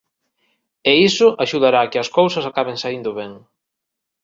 E 0.91 0.93
iso 1.09 1.27
axudará 1.43 1.79
a 1.83 1.89
que 1.91 1.99
as 2.03 2.09
cousas 2.17 2.45
acaben 2.49 2.77
saíndo 2.83 3.11
ben 3.19 3.31